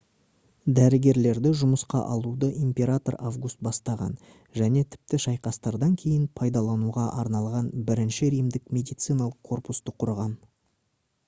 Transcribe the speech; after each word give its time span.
дәрігерлерді 0.77 1.49
жұмысқа 1.57 1.99
алуды 2.15 2.49
император 2.67 3.17
август 3.31 3.61
бастаған 3.67 4.15
және 4.61 4.83
тіпті 4.95 5.21
шайқастардан 5.27 5.95
кейін 6.05 6.25
пайдалануға 6.41 7.05
арналған 7.27 7.71
бірінші 7.93 8.33
римдік 8.37 8.77
медициналық 8.81 9.39
корпусты 9.53 9.99
құрған 10.05 10.37